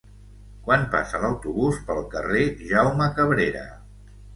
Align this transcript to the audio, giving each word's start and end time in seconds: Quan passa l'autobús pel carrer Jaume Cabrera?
Quan 0.67 0.87
passa 0.95 1.21
l'autobús 1.27 1.79
pel 1.91 2.03
carrer 2.17 2.45
Jaume 2.67 3.15
Cabrera? 3.23 3.73